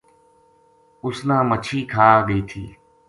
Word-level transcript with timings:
اُس 1.03 1.17
نا 1.27 1.37
مچھی 1.49 1.79
کھا 1.91 2.07
گئی 2.27 2.41
تھی 2.49 2.63